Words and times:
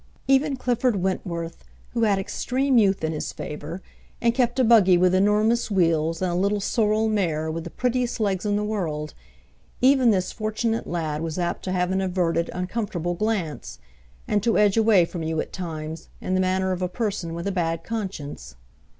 Even 0.27 0.57
Clifford 0.57 0.95
Wentworth, 0.95 1.63
who 1.91 2.01
had 2.05 2.17
extreme 2.17 2.79
youth 2.79 3.03
in 3.03 3.11
his 3.13 3.31
favor, 3.31 3.83
and 4.19 4.33
kept 4.33 4.57
a 4.59 4.63
buggy 4.63 4.97
with 4.97 5.13
enormous 5.13 5.69
wheels 5.69 6.23
and 6.23 6.31
a 6.31 6.35
little 6.35 6.59
sorrel 6.59 7.07
mare 7.07 7.51
with 7.51 7.65
the 7.65 7.69
prettiest 7.69 8.19
legs 8.19 8.43
in 8.43 8.55
the 8.55 8.63
world—even 8.63 10.09
this 10.09 10.31
fortunate 10.31 10.87
lad 10.87 11.21
was 11.21 11.37
apt 11.37 11.61
to 11.65 11.71
have 11.71 11.91
an 11.91 12.01
averted, 12.01 12.49
uncomfortable 12.51 13.13
glance, 13.13 13.77
and 14.27 14.41
to 14.41 14.57
edge 14.57 14.75
away 14.75 15.05
from 15.05 15.21
you 15.21 15.39
at 15.39 15.53
times, 15.53 16.09
in 16.19 16.33
the 16.33 16.41
manner 16.41 16.71
of 16.71 16.81
a 16.81 16.89
person 16.89 17.35
with 17.35 17.45
a 17.45 17.51
bad 17.51 17.83
conscience. 17.83 18.55